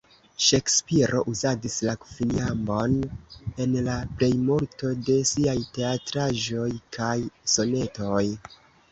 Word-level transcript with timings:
Ŝekspiro 0.43 1.19
uzadis 1.31 1.73
la 1.87 1.93
kvinjambon 2.05 2.95
en 3.65 3.75
la 3.87 3.97
plejmulto 4.21 4.89
de 5.09 5.17
siaj 5.33 5.53
teatraĵoj 5.75 6.65
kaj 6.97 7.13
sonetoj. 7.57 8.23